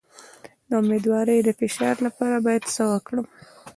د 0.69 0.71
امیدوارۍ 0.81 1.37
د 1.43 1.49
فشار 1.59 1.95
لپاره 2.07 2.37
باید 2.45 2.63
څه 2.73 2.83
وکړم؟ 2.91 3.25